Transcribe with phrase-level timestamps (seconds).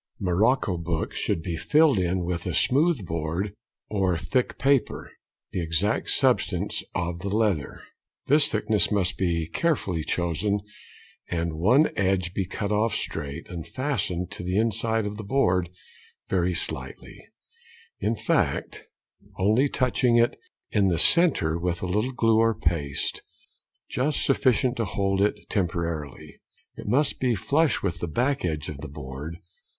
[0.19, 3.53] Morocco books should be filled in with a smooth board
[3.87, 5.11] or thick paper,
[5.51, 7.81] the exact substance of the leather.
[8.25, 10.61] This thickness must be carefully chosen,
[11.29, 15.69] and one edge be cut off straight, and fastened to the inside of the board
[16.29, 17.19] very slightly,
[17.99, 18.85] in fact
[19.37, 20.33] only touching it
[20.71, 23.21] in the centre with a little glue or paste,
[23.87, 26.41] just sufficient to hold it temporarily.
[26.75, 29.37] It must be |98| flush with the back edge of the board.